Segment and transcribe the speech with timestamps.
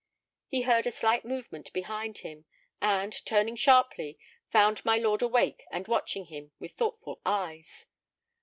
[0.47, 2.45] He heard a slight movement behind him,
[2.81, 4.17] and, turning sharply,
[4.49, 7.85] found my lord awake and watching him with thoughtful eyes.